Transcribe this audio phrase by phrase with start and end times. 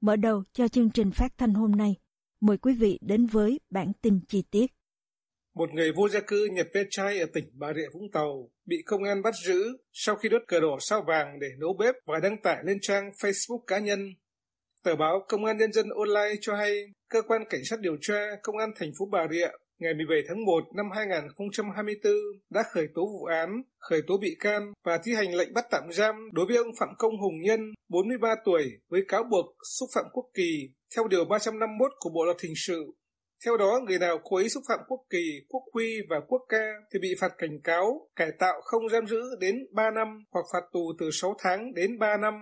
[0.00, 1.96] Mở đầu cho chương trình phát thanh hôm nay,
[2.40, 4.66] mời quý vị đến với bản tin chi tiết.
[5.54, 8.76] Một người vô gia cư nhập ve chai ở tỉnh Bà Rịa Vũng Tàu bị
[8.86, 12.18] công an bắt giữ sau khi đốt cờ đỏ sao vàng để nấu bếp và
[12.22, 14.14] đăng tải lên trang Facebook cá nhân.
[14.82, 18.20] Tờ báo Công an Nhân dân Online cho hay, cơ quan cảnh sát điều tra
[18.42, 19.48] Công an thành phố Bà Rịa
[19.80, 22.12] ngày 17 tháng 1 năm 2024
[22.50, 25.82] đã khởi tố vụ án, khởi tố bị can và thi hành lệnh bắt tạm
[25.92, 29.46] giam đối với ông Phạm Công Hùng Nhân, 43 tuổi, với cáo buộc
[29.78, 32.84] xúc phạm quốc kỳ theo Điều 351 của Bộ Luật Hình sự.
[33.44, 36.66] Theo đó, người nào cố ý xúc phạm quốc kỳ, quốc huy và quốc ca
[36.92, 40.66] thì bị phạt cảnh cáo, cải tạo không giam giữ đến 3 năm hoặc phạt
[40.72, 42.34] tù từ 6 tháng đến 3 năm.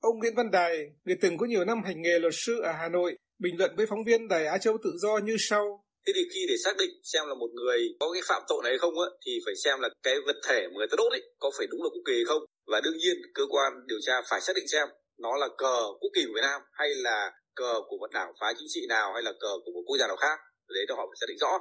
[0.00, 2.88] Ông Nguyễn Văn Đài, người từng có nhiều năm hành nghề luật sư ở Hà
[2.88, 5.83] Nội, bình luận với phóng viên Đài Á Châu Tự Do như sau.
[6.06, 8.72] Thế thì khi để xác định xem là một người có cái phạm tội này
[8.72, 11.22] hay không á, thì phải xem là cái vật thể mà người ta đốt ấy
[11.38, 12.42] có phải đúng là quốc kỳ hay không.
[12.66, 14.88] Và đương nhiên cơ quan điều tra phải xác định xem
[15.18, 18.54] nó là cờ quốc kỳ của Việt Nam hay là cờ của một đảng phái
[18.58, 20.38] chính trị nào hay là cờ của một quốc gia nào khác.
[20.68, 21.52] Đấy đó họ phải xác định rõ.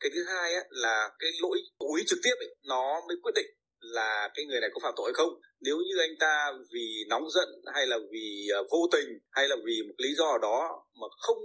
[0.00, 3.32] Cái thứ hai á, là cái lỗi cố ý trực tiếp ấy, nó mới quyết
[3.34, 3.46] định
[3.82, 7.30] là cái người này có phạm tội hay không nếu như anh ta vì nóng
[7.30, 11.06] giận hay là vì ờ, vô tình hay là vì một lý do đó mà
[11.18, 11.38] không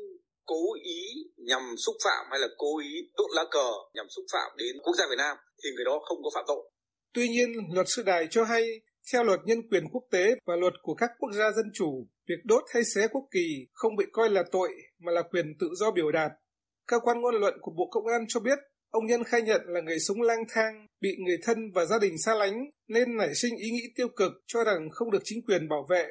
[0.48, 1.02] cố ý
[1.38, 4.96] nhằm xúc phạm hay là cố ý đốt lá cờ nhằm xúc phạm đến quốc
[4.98, 6.72] gia Việt Nam thì người đó không có phạm tội.
[7.14, 8.64] Tuy nhiên, luật sư Đài cho hay,
[9.14, 12.42] theo luật nhân quyền quốc tế và luật của các quốc gia dân chủ, việc
[12.44, 14.70] đốt hay xé quốc kỳ không bị coi là tội
[15.00, 16.32] mà là quyền tự do biểu đạt.
[16.88, 18.60] Cơ quan ngôn luận của Bộ Công an cho biết,
[18.90, 22.14] ông Nhân khai nhận là người sống lang thang, bị người thân và gia đình
[22.26, 25.70] xa lánh nên nảy sinh ý nghĩ tiêu cực cho rằng không được chính quyền
[25.70, 26.08] bảo vệ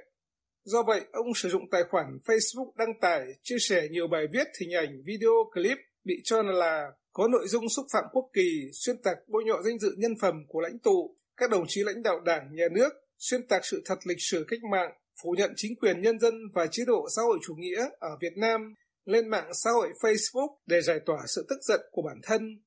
[0.67, 4.47] Do vậy, ông sử dụng tài khoản Facebook đăng tải, chia sẻ nhiều bài viết,
[4.61, 9.03] hình ảnh, video, clip bị cho là có nội dung xúc phạm quốc kỳ, xuyên
[9.03, 12.21] tạc bôi nhọ danh dự nhân phẩm của lãnh tụ, các đồng chí lãnh đạo
[12.21, 12.89] đảng, nhà nước,
[13.19, 16.67] xuyên tạc sự thật lịch sử cách mạng, phủ nhận chính quyền nhân dân và
[16.67, 20.81] chế độ xã hội chủ nghĩa ở Việt Nam lên mạng xã hội Facebook để
[20.81, 22.63] giải tỏa sự tức giận của bản thân.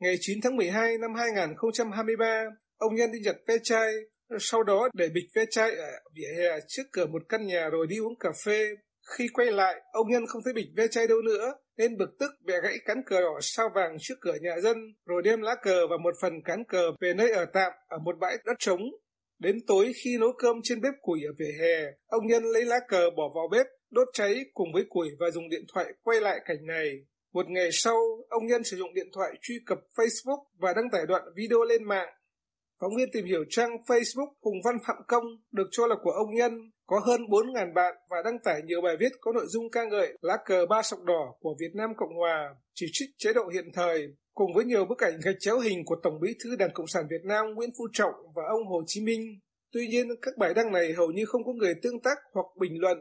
[0.00, 2.44] Ngày 9 tháng 12 năm 2023,
[2.76, 3.92] ông Nhân Đinh Nhật ve chai
[4.40, 7.86] sau đó để bịch ve chai ở vỉa hè trước cửa một căn nhà rồi
[7.86, 8.68] đi uống cà phê.
[9.16, 12.30] Khi quay lại, ông Nhân không thấy bịch ve chai đâu nữa, nên bực tức
[12.44, 15.86] bẻ gãy cán cờ đỏ sao vàng trước cửa nhà dân, rồi đem lá cờ
[15.90, 18.80] và một phần cán cờ về nơi ở tạm ở một bãi đất trống.
[19.38, 22.76] Đến tối khi nấu cơm trên bếp củi ở vỉa hè, ông Nhân lấy lá
[22.88, 26.40] cờ bỏ vào bếp, đốt cháy cùng với củi và dùng điện thoại quay lại
[26.44, 26.90] cảnh này.
[27.32, 27.96] Một ngày sau,
[28.28, 31.84] ông Nhân sử dụng điện thoại truy cập Facebook và đăng tải đoạn video lên
[31.84, 32.08] mạng.
[32.84, 36.34] Phóng viên tìm hiểu trang Facebook Hùng Văn Phạm Công được cho là của ông
[36.34, 36.52] Nhân
[36.86, 40.18] có hơn 4.000 bạn và đăng tải nhiều bài viết có nội dung ca ngợi
[40.22, 43.64] lá cờ ba sọc đỏ của Việt Nam Cộng Hòa, chỉ trích chế độ hiện
[43.74, 46.86] thời, cùng với nhiều bức ảnh gạch chéo hình của Tổng bí thư Đảng Cộng
[46.86, 49.20] sản Việt Nam Nguyễn Phú Trọng và ông Hồ Chí Minh.
[49.72, 52.80] Tuy nhiên, các bài đăng này hầu như không có người tương tác hoặc bình
[52.80, 52.98] luận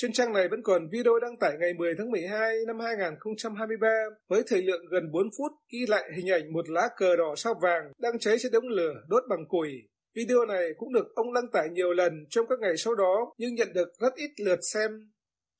[0.00, 3.88] trên trang này vẫn còn video đăng tải ngày 10 tháng 12 năm 2023
[4.28, 7.54] với thời lượng gần 4 phút ghi lại hình ảnh một lá cờ đỏ sao
[7.62, 9.68] vàng đang cháy trên đống lửa đốt bằng củi.
[10.14, 13.54] Video này cũng được ông đăng tải nhiều lần trong các ngày sau đó nhưng
[13.54, 14.90] nhận được rất ít lượt xem.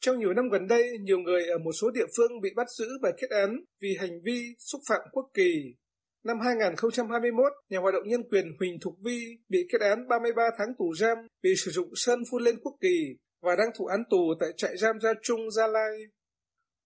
[0.01, 2.87] Trong nhiều năm gần đây, nhiều người ở một số địa phương bị bắt giữ
[3.03, 5.75] và kết án vì hành vi xúc phạm quốc kỳ.
[6.25, 10.69] Năm 2021, nhà hoạt động nhân quyền Huỳnh Thục Vi bị kết án 33 tháng
[10.79, 14.35] tù giam vì sử dụng sơn phun lên quốc kỳ và đang thụ án tù
[14.41, 15.93] tại trại giam Gia Trung, Gia Lai.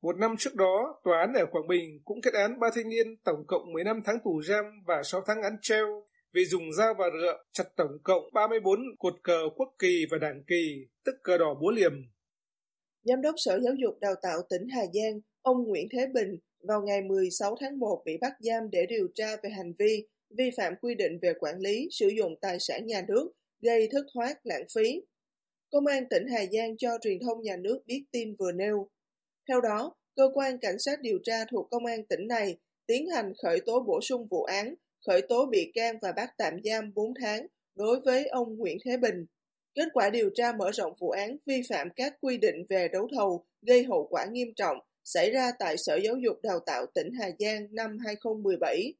[0.02, 3.16] Một năm trước đó, tòa án ở Quảng Bình cũng kết án ba thanh niên
[3.24, 7.04] tổng cộng 15 tháng tù giam và 6 tháng án treo vì dùng dao và
[7.20, 11.54] rựa chặt tổng cộng 34 cột cờ quốc kỳ và đảng kỳ, tức cờ đỏ
[11.60, 11.92] búa liềm.
[13.02, 16.38] Giám đốc Sở Giáo dục Đào tạo tỉnh Hà Giang, ông Nguyễn Thế Bình,
[16.68, 20.06] vào ngày 16 tháng 1 bị bắt giam để điều tra về hành vi
[20.38, 23.32] vi phạm quy định về quản lý sử dụng tài sản nhà nước
[23.62, 25.00] gây thất thoát lãng phí.
[25.72, 28.88] Công an tỉnh Hà Giang cho truyền thông nhà nước biết tin vừa nêu.
[29.48, 33.32] Theo đó, cơ quan cảnh sát điều tra thuộc công an tỉnh này tiến hành
[33.42, 34.74] khởi tố bổ sung vụ án,
[35.06, 38.96] khởi tố bị can và bắt tạm giam 4 tháng đối với ông Nguyễn Thế
[38.96, 39.26] Bình.
[39.74, 43.08] Kết quả điều tra mở rộng vụ án vi phạm các quy định về đấu
[43.16, 47.10] thầu gây hậu quả nghiêm trọng xảy ra tại Sở Giáo dục Đào tạo tỉnh
[47.20, 48.94] Hà Giang năm 2017.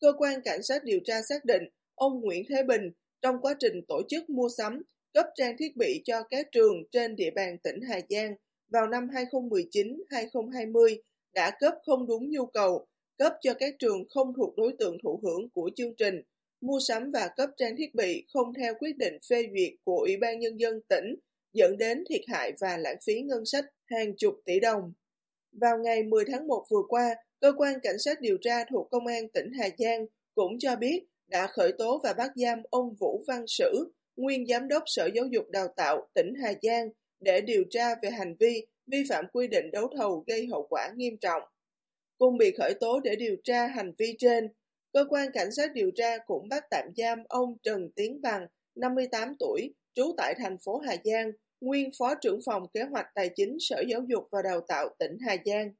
[0.00, 1.62] Cơ quan cảnh sát điều tra xác định
[1.94, 2.90] ông Nguyễn Thế Bình
[3.22, 4.82] trong quá trình tổ chức mua sắm,
[5.14, 8.34] cấp trang thiết bị cho các trường trên địa bàn tỉnh Hà Giang
[8.68, 10.96] vào năm 2019-2020
[11.34, 12.86] đã cấp không đúng nhu cầu,
[13.18, 16.22] cấp cho các trường không thuộc đối tượng thụ hưởng của chương trình,
[16.60, 20.16] mua sắm và cấp trang thiết bị không theo quyết định phê duyệt của Ủy
[20.16, 21.14] ban Nhân dân tỉnh,
[21.52, 24.92] dẫn đến thiệt hại và lãng phí ngân sách hàng chục tỷ đồng.
[25.52, 29.06] Vào ngày 10 tháng 1 vừa qua, Cơ quan Cảnh sát điều tra thuộc Công
[29.06, 33.24] an tỉnh Hà Giang cũng cho biết đã khởi tố và bắt giam ông Vũ
[33.26, 33.92] Văn Sử,
[34.22, 36.88] nguyên Giám đốc Sở Giáo dục Đào tạo tỉnh Hà Giang
[37.20, 40.90] để điều tra về hành vi vi phạm quy định đấu thầu gây hậu quả
[40.96, 41.42] nghiêm trọng.
[42.18, 44.48] Cùng bị khởi tố để điều tra hành vi trên,
[44.92, 49.34] cơ quan cảnh sát điều tra cũng bắt tạm giam ông Trần Tiến Bằng, 58
[49.38, 51.30] tuổi, trú tại thành phố Hà Giang,
[51.60, 55.16] nguyên Phó trưởng phòng kế hoạch tài chính Sở Giáo dục và Đào tạo tỉnh
[55.26, 55.72] Hà Giang.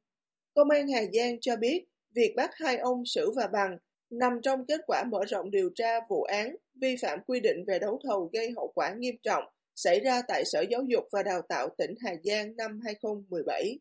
[0.55, 1.85] Công an Hà Giang cho biết
[2.15, 3.79] việc bắt hai ông Sử và Bằng
[4.12, 7.79] nằm trong kết quả mở rộng điều tra vụ án vi phạm quy định về
[7.79, 9.44] đấu thầu gây hậu quả nghiêm trọng
[9.75, 13.79] xảy ra tại Sở Giáo dục và Đào tạo tỉnh Hà Giang năm 2017.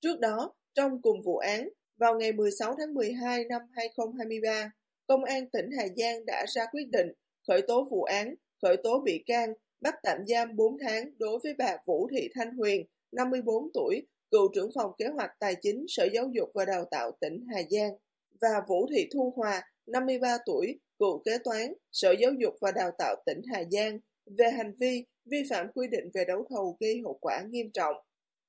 [0.00, 4.70] Trước đó, trong cùng vụ án, vào ngày 16 tháng 12 năm 2023,
[5.06, 7.12] Công an tỉnh Hà Giang đã ra quyết định
[7.48, 11.54] khởi tố vụ án, khởi tố bị can, bắt tạm giam 4 tháng đối với
[11.58, 16.08] bà Vũ Thị Thanh Huyền, 54 tuổi, cựu trưởng phòng kế hoạch tài chính Sở
[16.12, 17.92] Giáo dục và Đào tạo tỉnh Hà Giang,
[18.40, 22.90] và Vũ Thị Thu Hòa, 53 tuổi, cựu kế toán Sở Giáo dục và Đào
[22.98, 27.00] tạo tỉnh Hà Giang, về hành vi vi phạm quy định về đấu thầu gây
[27.04, 27.96] hậu quả nghiêm trọng.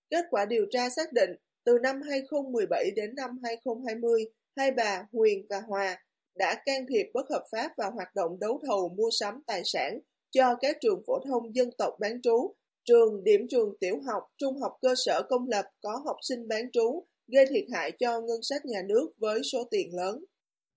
[0.09, 1.30] Kết quả điều tra xác định,
[1.65, 4.25] từ năm 2017 đến năm 2020,
[4.57, 5.97] hai bà Huyền và Hòa
[6.35, 10.00] đã can thiệp bất hợp pháp vào hoạt động đấu thầu mua sắm tài sản
[10.31, 12.56] cho các trường phổ thông dân tộc bán trú,
[12.86, 16.71] trường điểm trường tiểu học, trung học cơ sở công lập có học sinh bán
[16.71, 20.24] trú, gây thiệt hại cho ngân sách nhà nước với số tiền lớn.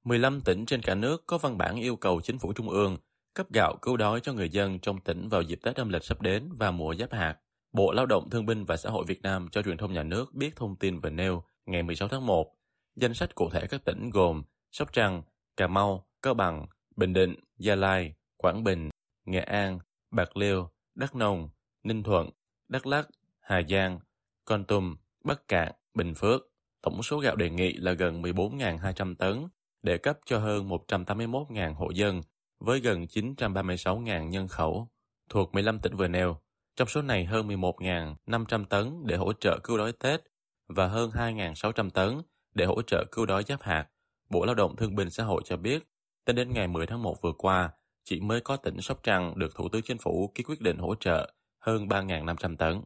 [0.06, 2.97] 15 tỉnh trên cả nước có văn bản yêu cầu chính phủ trung ương
[3.35, 6.23] cấp gạo cứu đói cho người dân trong tỉnh vào dịp Tết âm lịch sắp
[6.23, 7.37] đến và mùa giáp hạt.
[7.73, 10.35] Bộ Lao động Thương binh và Xã hội Việt Nam cho truyền thông nhà nước
[10.35, 12.53] biết thông tin về nêu ngày 16 tháng 1.
[12.97, 14.43] Danh sách cụ thể các tỉnh gồm
[14.73, 15.23] Sóc Trăng,
[15.56, 16.67] Cà Mau, Cao Bằng,
[16.97, 18.91] Bình Định, Gia Lai, Quảng Bình,
[19.25, 19.79] Nghệ An,
[20.11, 21.49] Bạc Liêu, Đắk Nông,
[21.82, 22.31] Ninh Thuận,
[22.69, 23.09] Đắk Lắk,
[23.41, 23.99] Hà Giang,
[24.44, 26.43] Con Tum, Bắc Cạn, Bình Phước.
[26.82, 29.49] Tổng số gạo đề nghị là gần 14.200 tấn
[29.87, 32.21] để cấp cho hơn 181.000 hộ dân
[32.59, 34.88] với gần 936.000 nhân khẩu
[35.29, 36.37] thuộc 15 tỉnh vừa nêu.
[36.77, 40.21] Trong số này hơn 11.500 tấn để hỗ trợ cứu đói Tết
[40.69, 42.23] và hơn 2.600 tấn
[42.55, 43.87] để hỗ trợ cứu đói giáp hạt.
[44.31, 45.83] Bộ Lao động Thương binh Xã hội cho biết,
[46.25, 47.71] tính đến ngày 10 tháng 1 vừa qua,
[48.05, 50.94] chỉ mới có tỉnh Sóc Trăng được Thủ tướng Chính phủ ký quyết định hỗ
[50.94, 52.81] trợ hơn 3.500 tấn.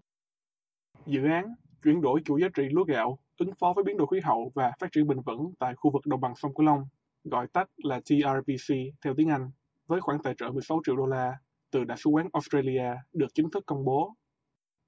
[1.06, 1.54] Dự án
[1.84, 4.72] chuyển đổi chuỗi giá trị lúa gạo, ứng phó với biến đổi khí hậu và
[4.80, 6.84] phát triển bền vững tại khu vực đồng bằng sông Cửu Long,
[7.24, 9.50] gọi tắt là TRPC theo tiếng Anh,
[9.86, 11.38] với khoản tài trợ 16 triệu đô la
[11.70, 14.14] từ Đại sứ quán Australia được chính thức công bố.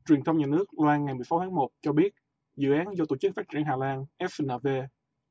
[0.09, 2.13] Truyền thông nhà nước loan ngày 16 tháng 1 cho biết
[2.57, 4.87] dự án do Tổ chức Phát triển Hà Lan FNV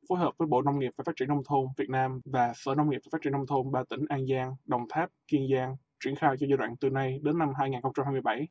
[0.09, 2.75] phối hợp với Bộ Nông nghiệp và Phát triển Nông thôn Việt Nam và Sở
[2.75, 5.75] Nông nghiệp và Phát triển Nông thôn ba tỉnh An Giang, Đồng Tháp, Kiên Giang
[6.03, 8.47] triển khai cho giai đoạn từ nay đến năm 2027.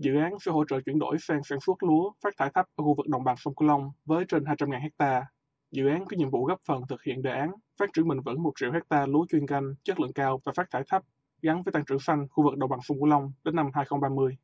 [0.00, 2.84] Dự án sẽ hỗ trợ chuyển đổi sang sản xuất lúa phát thải thấp ở
[2.84, 5.26] khu vực đồng bằng sông Cửu Long với trên 200.000 hecta.
[5.70, 8.42] Dự án có nhiệm vụ góp phần thực hiện đề án phát triển bền vững
[8.42, 11.02] 1 triệu hecta lúa chuyên canh chất lượng cao và phát thải thấp
[11.42, 14.36] gắn với tăng trưởng xanh khu vực đồng bằng sông Cửu Long đến năm 2030.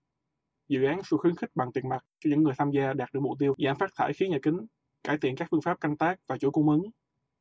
[0.69, 3.21] Dự án sẽ khuyến khích bằng tiền mặt cho những người tham gia đạt được
[3.21, 4.67] mục tiêu giảm phát thải khí nhà kính,
[5.05, 6.83] cải thiện các phương pháp canh tác và chuỗi cung ứng.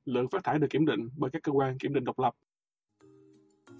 [0.05, 2.33] Lượng phát thải được kiểm định bởi các cơ quan kiểm định độc lập.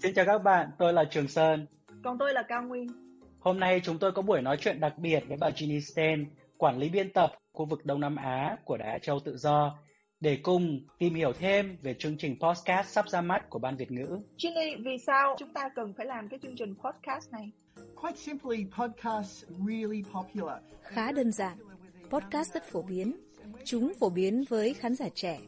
[0.02, 1.66] Xin chào các bạn, tôi là Trường Sơn.
[2.04, 3.05] Còn tôi là Cao Nguyên.
[3.46, 6.26] Hôm nay chúng tôi có buổi nói chuyện đặc biệt với bà Ginny Sten,
[6.56, 9.78] quản lý biên tập khu vực Đông Nam Á của Đài Châu Tự Do,
[10.20, 13.90] để cùng tìm hiểu thêm về chương trình podcast sắp ra mắt của Ban Việt
[13.90, 14.18] ngữ.
[14.38, 17.50] Ginny, vì sao chúng ta cần phải làm cái chương trình podcast này?
[18.02, 20.58] Quite simply, podcasts really popular.
[20.82, 21.58] Khá đơn giản,
[22.10, 23.16] podcast rất phổ biến.
[23.64, 25.38] Chúng phổ biến với khán giả trẻ.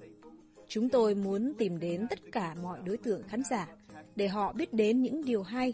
[0.69, 3.69] Chúng tôi muốn tìm đến tất cả mọi đối tượng khán giả
[4.17, 5.73] để họ biết đến những điều hay,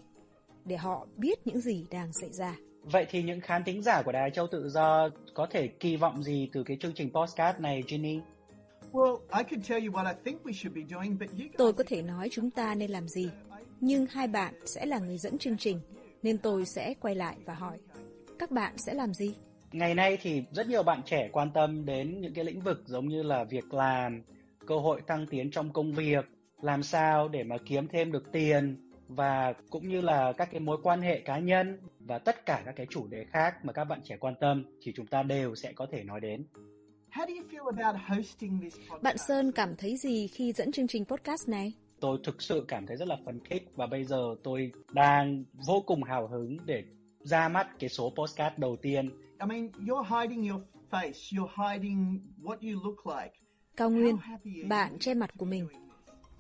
[0.64, 2.56] để họ biết những gì đang xảy ra.
[2.82, 6.22] Vậy thì những khán thính giả của Đài Châu Tự Do có thể kỳ vọng
[6.22, 8.20] gì từ cái chương trình podcast này, Ginny?
[8.92, 11.72] Well, I could tell you what I think we should be doing, but you Tôi
[11.72, 13.30] có thể nói chúng ta nên làm gì,
[13.80, 15.80] Nhưng hai bạn sẽ là người dẫn chương trình,
[16.22, 17.78] nên tôi sẽ quay lại và hỏi,
[18.38, 19.34] các bạn sẽ làm gì?
[19.72, 23.08] Ngày nay thì rất nhiều bạn trẻ quan tâm đến những cái lĩnh vực giống
[23.08, 24.22] như là việc làm,
[24.66, 26.24] cơ hội tăng tiến trong công việc,
[26.62, 30.78] làm sao để mà kiếm thêm được tiền và cũng như là các cái mối
[30.82, 34.00] quan hệ cá nhân và tất cả các cái chủ đề khác mà các bạn
[34.04, 36.44] trẻ quan tâm thì chúng ta đều sẽ có thể nói đến.
[39.02, 41.72] Bạn Sơn cảm thấy gì khi dẫn chương trình podcast này?
[42.00, 45.82] Tôi thực sự cảm thấy rất là phấn khích và bây giờ tôi đang vô
[45.86, 46.84] cùng hào hứng để
[47.20, 49.10] ra mắt cái số postcard đầu tiên.
[49.40, 53.32] I mean, you're hiding your face, you're hiding what you look like.
[53.76, 54.16] Cao Nguyên,
[54.68, 55.68] bạn che mặt của mình.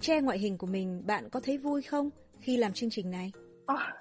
[0.00, 2.10] Che ngoại hình của mình, bạn có thấy vui không
[2.44, 3.32] khi làm chương trình này?
[3.66, 3.94] À,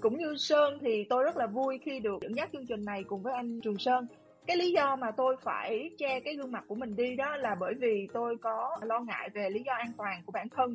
[0.00, 3.04] cũng như Sơn thì tôi rất là vui khi được dẫn dắt chương trình này
[3.04, 4.06] cùng với anh Trường Sơn.
[4.46, 7.56] Cái lý do mà tôi phải che cái gương mặt của mình đi đó là
[7.60, 10.74] bởi vì tôi có lo ngại về lý do an toàn của bản thân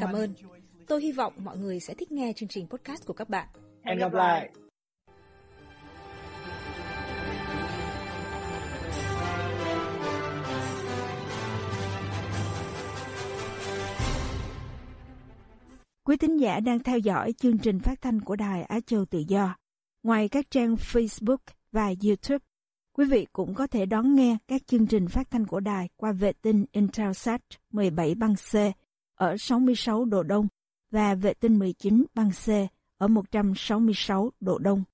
[0.00, 0.34] Cảm ơn.
[0.86, 3.48] Tôi hy vọng mọi người sẽ thích nghe chương trình podcast của các bạn.
[3.84, 4.50] Hẹn gặp lại.
[16.04, 19.18] Quý tín giả đang theo dõi chương trình phát thanh của Đài Á Châu Tự
[19.28, 19.56] Do.
[20.02, 21.36] Ngoài các trang Facebook
[21.72, 22.38] và YouTube,
[22.96, 26.12] quý vị cũng có thể đón nghe các chương trình phát thanh của đài qua
[26.12, 28.54] vệ tinh Intelsat 17 băng C
[29.14, 30.48] ở 66 độ Đông
[30.90, 32.48] và vệ tinh 19 băng C
[32.98, 34.84] ở 166 độ Đông.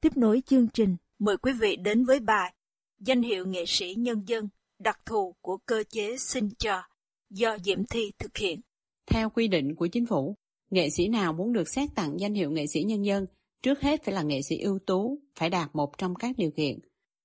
[0.00, 2.54] Tiếp nối chương trình, mời quý vị đến với bài
[2.98, 6.82] Danh hiệu nghệ sĩ nhân dân đặc thù của cơ chế xin cho
[7.30, 8.60] do Diễm Thi thực hiện.
[9.10, 10.36] Theo quy định của chính phủ,
[10.70, 13.26] nghệ sĩ nào muốn được xét tặng danh hiệu nghệ sĩ nhân dân
[13.62, 16.78] trước hết phải là nghệ sĩ ưu tú, phải đạt một trong các điều kiện.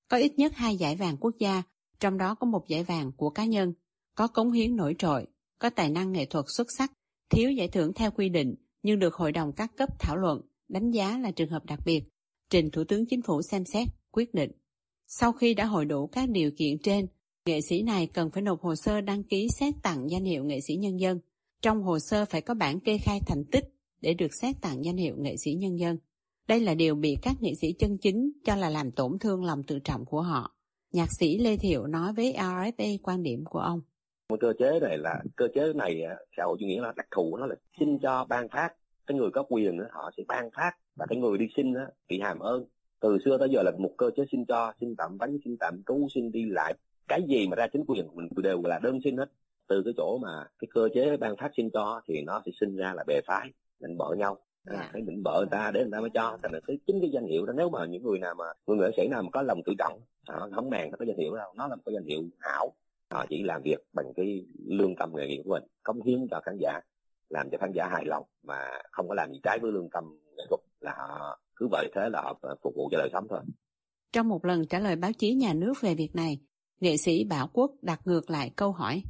[0.08, 1.64] Có ít nhất hai giải vàng quốc gia,
[2.00, 3.74] trong đó có một giải vàng của cá nhân,
[4.16, 5.28] có cống hiến nổi trội,
[5.60, 6.92] có tài năng nghệ thuật xuất sắc,
[7.30, 10.92] thiếu giải thưởng theo quy định nhưng được hội đồng các cấp thảo luận, đánh
[10.92, 12.04] giá là trường hợp đặc biệt,
[12.50, 14.52] trình Thủ tướng Chính phủ xem xét, quyết định.
[15.08, 17.08] Sau khi đã hội đủ các điều kiện trên,
[17.46, 20.60] nghệ sĩ này cần phải nộp hồ sơ đăng ký xét tặng danh hiệu nghệ
[20.68, 21.20] sĩ nhân dân.
[21.62, 23.64] Trong hồ sơ phải có bản kê khai thành tích
[24.02, 25.98] để được xét tặng danh hiệu nghệ sĩ nhân dân.
[26.48, 29.64] Đây là điều bị các nghệ sĩ chân chính cho là làm tổn thương lòng
[29.64, 30.56] tự trọng của họ.
[30.92, 33.82] Nhạc sĩ Lê Thiệu nói với RFA quan điểm của ông.
[34.30, 36.02] Một cơ chế này là, cơ chế này
[36.38, 38.70] xã hội chủ nghĩa là đặc thù, nó là xin cho ban phát.
[39.08, 40.72] Cái người có quyền họ sẽ ban phát.
[40.96, 41.74] Và cái người đi xin
[42.10, 42.66] bị hàm ơn.
[43.00, 45.82] Từ xưa tới giờ là một cơ chế xin cho, xin tạm vắng, xin tạm
[45.88, 46.74] trú, xin đi lại.
[47.08, 49.32] Cái gì mà ra chính quyền, mình đều là đơn xin hết.
[49.68, 52.76] Từ cái chỗ mà cái cơ chế ban phát xin cho thì nó sẽ sinh
[52.76, 53.50] ra là bè phái
[53.80, 56.38] định bỏ nhau à, phải định bợ người ta để người ta mới cho.
[56.44, 58.78] Thành là cái chính cái danh hiệu đó nếu mà những người nào mà người
[58.78, 61.54] nghệ sĩ nào mà có lòng tự trọng họ không màng cái danh hiệu đâu
[61.56, 62.74] nó là một cái danh hiệu hảo
[63.12, 66.42] họ chỉ làm việc bằng cái lương tâm nghề nghiệp của mình cống hiến cho
[66.46, 66.80] khán giả
[67.30, 68.60] làm cho khán giả hài lòng mà
[68.92, 70.04] không có làm gì trái với lương tâm
[70.38, 73.40] nghệ thuật là họ cứ vậy thế là họ phục vụ cho đời sống thôi.
[74.14, 76.40] Trong một lần trả lời báo chí nhà nước về việc này
[76.80, 79.04] nghệ sĩ Bảo Quốc đặt ngược lại câu hỏi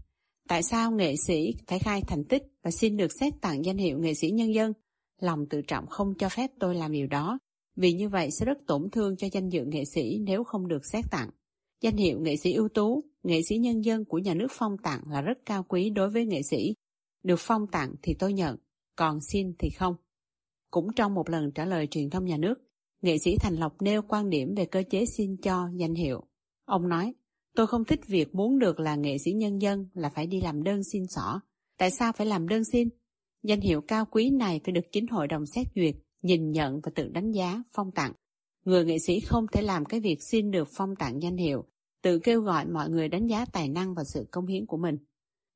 [0.48, 4.00] tại sao nghệ sĩ phải khai thành tích và xin được xét tặng danh hiệu
[4.00, 4.74] nghệ sĩ nhân dân
[5.22, 7.40] lòng tự trọng không cho phép tôi làm điều đó
[7.76, 10.86] vì như vậy sẽ rất tổn thương cho danh dự nghệ sĩ nếu không được
[10.86, 11.30] xét tặng
[11.82, 15.02] danh hiệu nghệ sĩ ưu tú nghệ sĩ nhân dân của nhà nước phong tặng
[15.10, 16.74] là rất cao quý đối với nghệ sĩ.
[17.24, 18.58] Được phong tặng thì tôi nhận,
[18.96, 19.96] còn xin thì không.
[20.72, 22.56] Cũng trong một lần trả lời truyền thông nhà nước,
[23.02, 26.24] nghệ sĩ Thành Lộc nêu quan điểm về cơ chế xin cho danh hiệu.
[26.66, 27.14] Ông nói,
[27.56, 30.64] tôi không thích việc muốn được là nghệ sĩ nhân dân là phải đi làm
[30.64, 31.42] đơn xin xỏ.
[31.78, 32.90] Tại sao phải làm đơn xin?
[33.48, 36.92] Danh hiệu cao quý này phải được chính hội đồng xét duyệt, nhìn nhận và
[36.96, 38.14] tự đánh giá, phong tặng.
[38.66, 41.66] Người nghệ sĩ không thể làm cái việc xin được phong tặng danh hiệu
[42.06, 44.98] tự kêu gọi mọi người đánh giá tài năng và sự công hiến của mình.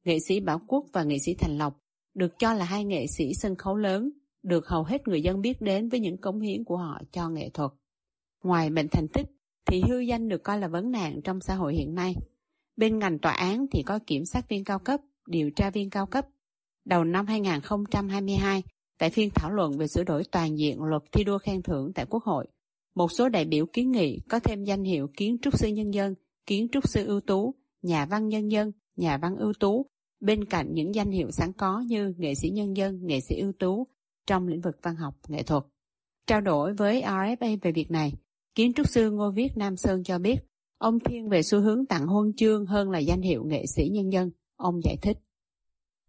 [0.05, 1.79] Nghệ sĩ Bảo Quốc và nghệ sĩ Thành Lộc
[2.13, 4.09] được cho là hai nghệ sĩ sân khấu lớn,
[4.43, 7.49] được hầu hết người dân biết đến với những cống hiến của họ cho nghệ
[7.49, 7.71] thuật.
[8.43, 9.25] Ngoài bệnh thành tích,
[9.65, 12.15] thì hư danh được coi là vấn nạn trong xã hội hiện nay.
[12.75, 16.05] Bên ngành tòa án thì có kiểm sát viên cao cấp, điều tra viên cao
[16.05, 16.25] cấp.
[16.85, 18.63] Đầu năm 2022,
[18.97, 22.05] tại phiên thảo luận về sửa đổi toàn diện luật thi đua khen thưởng tại
[22.09, 22.47] Quốc hội,
[22.95, 26.15] một số đại biểu kiến nghị có thêm danh hiệu kiến trúc sư nhân dân,
[26.45, 29.85] kiến trúc sư ưu tú, nhà văn nhân dân, nhà văn ưu tú,
[30.19, 33.51] bên cạnh những danh hiệu sẵn có như nghệ sĩ nhân dân, nghệ sĩ ưu
[33.59, 33.87] tú
[34.27, 35.63] trong lĩnh vực văn học, nghệ thuật.
[36.27, 38.13] Trao đổi với RFA về việc này,
[38.55, 40.35] kiến trúc sư Ngô Viết Nam Sơn cho biết,
[40.77, 44.11] ông thiên về xu hướng tặng huân chương hơn là danh hiệu nghệ sĩ nhân
[44.11, 44.31] dân.
[44.55, 45.17] Ông giải thích.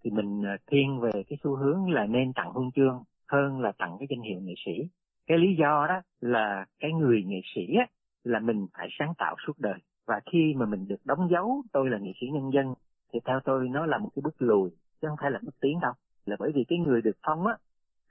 [0.05, 3.73] Thì mình ờ, thiên về cái xu hướng là nên tặng huân chương hơn là
[3.79, 4.73] tặng cái danh hiệu nghệ sĩ.
[5.27, 7.87] Cái lý do đó là cái người nghệ sĩ á,
[8.25, 9.79] là mình phải sáng tạo suốt đời.
[10.07, 12.75] Và khi mà mình được đóng dấu tôi là nghệ sĩ nhân dân
[13.13, 14.71] thì theo tôi nó là một cái bước lùi
[15.03, 15.93] chứ không phải là bước tiến đâu.
[16.27, 17.57] Là bởi vì cái người được phong á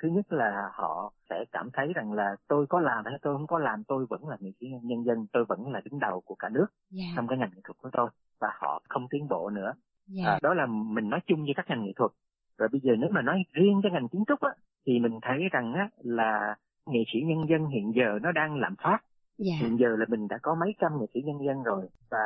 [0.04, 3.48] thứ nhất là họ sẽ cảm thấy rằng là tôi có làm hay tôi không
[3.48, 6.36] có làm tôi vẫn là nghệ sĩ nhân dân tôi vẫn là đứng đầu của
[6.36, 6.92] cả nước yeah.
[6.92, 7.14] Dạ.
[7.16, 9.74] trong cái ngành nghệ thuật của tôi và họ không tiến bộ nữa.
[10.10, 10.24] Dạ.
[10.26, 12.12] à, đó là mình nói chung với các ngành nghệ thuật
[12.58, 14.50] rồi bây giờ nếu mà nói riêng cái ngành kiến trúc á
[14.86, 18.76] thì mình thấy rằng á là nghệ sĩ nhân dân hiện giờ nó đang lạm
[18.84, 19.02] phát yeah.
[19.38, 19.54] Dạ.
[19.62, 22.18] hiện giờ là mình đã có mấy trăm nghệ sĩ nhân dân rồi và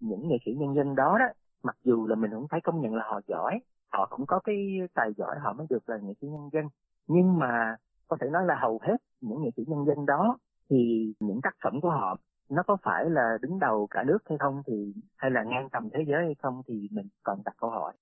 [0.00, 1.26] những nghệ sĩ nhân dân đó đó
[1.62, 3.58] mặc dù là mình không thấy công nhận là họ giỏi
[3.92, 4.56] họ cũng có cái
[4.94, 6.64] tài giỏi họ mới được là nghệ sĩ nhân dân
[7.06, 7.76] nhưng mà
[8.08, 10.38] có thể nói là hầu hết những nghệ sĩ nhân dân đó
[10.70, 12.16] thì những tác phẩm của họ
[12.50, 15.88] nó có phải là đứng đầu cả nước hay không thì hay là ngang tầm
[15.94, 17.92] thế giới hay không thì mình còn đặt câu hỏi.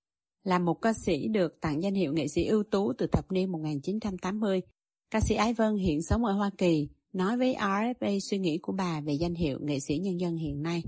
[0.44, 3.52] Là một ca sĩ được tặng danh hiệu nghệ sĩ ưu tú từ thập niên
[3.52, 4.62] 1980,
[5.10, 8.72] ca sĩ Ái Vân hiện sống ở Hoa Kỳ nói với RFA suy nghĩ của
[8.78, 10.82] bà về danh hiệu nghệ sĩ nhân dân hiện nay.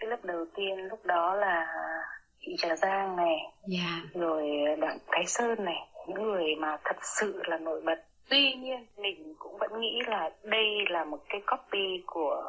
[0.00, 1.66] Cái lúc đầu tiên lúc đó là
[2.40, 3.36] chị Trà Giang này,
[3.72, 4.04] yeah.
[4.14, 4.20] Dạ.
[4.20, 4.42] rồi
[4.80, 9.34] Đặng Thái Sơn này, những người mà thật sự là nổi bật tuy nhiên mình
[9.38, 12.42] cũng vẫn nghĩ là đây là một cái copy của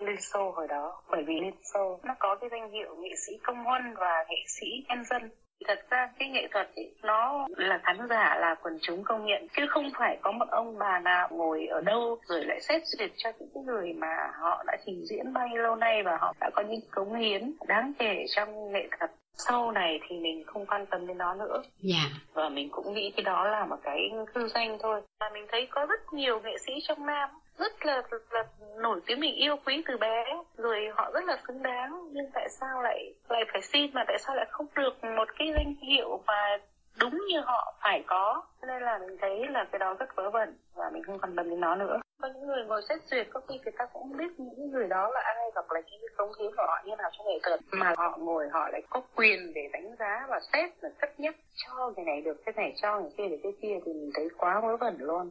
[0.00, 1.02] Liên Xô hồi đó.
[1.10, 4.36] Bởi vì Liên Xô nó có cái danh hiệu nghệ sĩ công huân và nghệ
[4.46, 5.30] sĩ nhân dân.
[5.66, 9.48] Thật ra cái nghệ thuật ấy, nó là khán giả là quần chúng công nhận.
[9.56, 13.10] Chứ không phải có một ông bà nào ngồi ở đâu rồi lại xét duyệt
[13.16, 16.34] cho những cái người mà họ đã trình diễn bao nhiêu lâu nay và họ
[16.40, 20.66] đã có những cống hiến đáng kể trong nghệ thuật sau này thì mình không
[20.66, 21.66] quan tâm đến nó nữa yeah.
[21.82, 22.20] Dạ.
[22.32, 25.66] và mình cũng nghĩ cái đó là một cái hư danh thôi và mình thấy
[25.70, 28.44] có rất nhiều nghệ sĩ trong nam rất là, là
[28.80, 30.24] nổi tiếng mình yêu quý từ bé
[30.56, 34.18] rồi họ rất là xứng đáng nhưng tại sao lại lại phải xin mà tại
[34.18, 36.58] sao lại không được một cái danh hiệu mà
[37.00, 38.42] đúng như họ phải có.
[38.68, 41.50] Nên là mình thấy là cái đó rất vớ vẩn và mình không quan tâm
[41.50, 42.00] đến nó nữa.
[42.22, 44.88] Có những người ngồi xét duyệt có khi người ta cũng không biết những người
[44.88, 47.38] đó là ai hoặc là những cái cống hiến của họ như nào trong nghệ
[47.42, 47.60] thuật.
[47.72, 51.36] Mà họ ngồi họ lại có quyền để đánh giá và xét và cất nhắc
[51.54, 54.28] cho người này được cái này cho người kia được cái kia thì mình thấy
[54.38, 55.30] quá vớ vẩn luôn.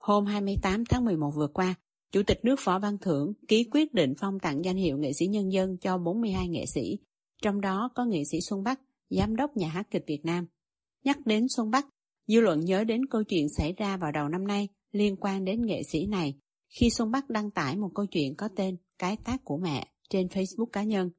[0.00, 1.74] Hôm 28 tháng 11 vừa qua,
[2.12, 5.26] Chủ tịch nước Võ Văn Thưởng ký quyết định phong tặng danh hiệu nghệ sĩ
[5.26, 6.98] nhân dân cho 42 nghệ sĩ,
[7.42, 10.46] trong đó có nghệ sĩ Xuân Bắc, giám đốc nhà hát kịch Việt Nam.
[11.08, 11.86] Nhắc đến Xuân Bắc,
[12.26, 15.66] dư luận nhớ đến câu chuyện xảy ra vào đầu năm nay liên quan đến
[15.66, 16.34] nghệ sĩ này
[16.68, 20.26] khi Xuân Bắc đăng tải một câu chuyện có tên Cái tác của mẹ trên
[20.26, 21.10] Facebook cá nhân.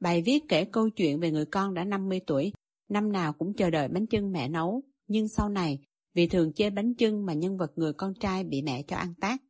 [0.00, 2.52] Bài viết kể câu chuyện về người con đã 50 tuổi,
[2.88, 5.78] năm nào cũng chờ đợi bánh chưng mẹ nấu, nhưng sau này
[6.14, 9.14] vì thường chê bánh chưng mà nhân vật người con trai bị mẹ cho ăn
[9.20, 9.42] tác.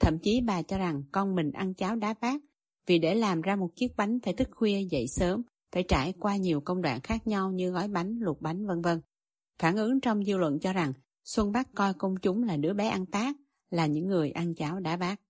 [0.00, 2.40] Thậm chí bà cho rằng con mình ăn cháo đá bát
[2.86, 6.36] vì để làm ra một chiếc bánh phải thức khuya dậy sớm, phải trải qua
[6.36, 9.00] nhiều công đoạn khác nhau như gói bánh, luộc bánh vân vân.
[9.58, 10.92] Phản ứng trong dư luận cho rằng
[11.24, 13.36] Xuân Bắc coi công chúng là đứa bé ăn tác,
[13.70, 15.20] là những người ăn cháo đá bát.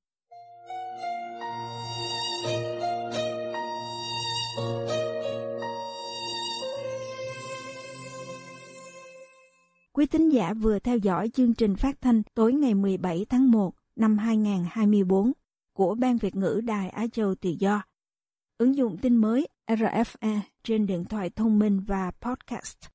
[9.92, 13.74] Quý tín giả vừa theo dõi chương trình phát thanh tối ngày 17 tháng 1
[13.96, 15.32] năm 2024
[15.76, 17.82] của Ban Việt ngữ Đài Á Châu Tự Do.
[18.58, 22.93] Ứng dụng tin mới RFA trên điện thoại thông minh và podcast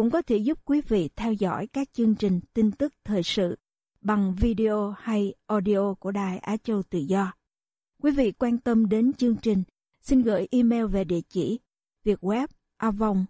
[0.00, 3.58] cũng có thể giúp quý vị theo dõi các chương trình tin tức thời sự
[4.00, 7.32] bằng video hay audio của Đài Á Châu Tự Do.
[8.02, 9.62] Quý vị quan tâm đến chương trình,
[10.02, 11.60] xin gửi email về địa chỉ
[12.04, 12.46] vietweb
[12.78, 13.26] avongrfe.org.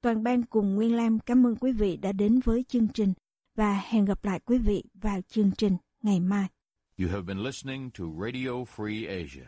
[0.00, 3.12] Toàn ban cùng Nguyên Lam cảm ơn quý vị đã đến với chương trình
[3.54, 6.46] và hẹn gặp lại quý vị vào chương trình ngày mai.
[6.98, 9.44] You have been listening to Radio Free Asia.